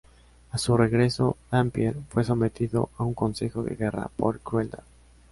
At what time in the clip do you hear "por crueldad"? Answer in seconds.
4.17-4.81